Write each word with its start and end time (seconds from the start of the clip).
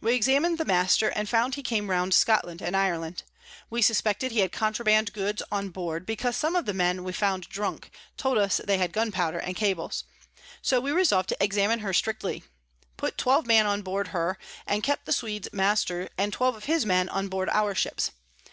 We 0.00 0.16
examin'd 0.16 0.58
the 0.58 0.64
Master, 0.64 1.08
and 1.10 1.28
found 1.28 1.54
he 1.54 1.62
came 1.62 1.88
round 1.88 2.14
Scotland 2.14 2.60
and 2.60 2.76
Ireland. 2.76 3.22
We 3.70 3.80
suspected 3.80 4.32
he 4.32 4.40
had 4.40 4.50
Contraband 4.50 5.12
Goods 5.12 5.40
on 5.52 5.68
board, 5.68 6.04
because 6.04 6.36
some 6.36 6.56
of 6.56 6.64
the 6.66 6.74
Men 6.74 7.04
we 7.04 7.12
found 7.12 7.48
drunk, 7.48 7.92
told 8.16 8.38
us 8.38 8.56
they 8.56 8.78
had 8.78 8.90
Gunpowder 8.92 9.38
and 9.38 9.54
Cables; 9.54 10.02
so 10.62 10.80
we 10.80 10.90
resolv'd 10.90 11.28
to 11.28 11.36
examine 11.40 11.78
her 11.78 11.92
strictly, 11.94 12.42
put 12.96 13.16
12 13.16 13.46
Men 13.46 13.64
on 13.64 13.82
board 13.82 14.08
her, 14.08 14.36
and 14.66 14.82
kept 14.82 15.06
the 15.06 15.12
Swedes 15.12 15.48
Master 15.52 16.08
and 16.18 16.32
12 16.32 16.56
of 16.56 16.64
his 16.64 16.84
Men 16.84 17.08
on 17.08 17.28
board 17.28 17.48
our 17.50 17.72
Ships. 17.72 18.10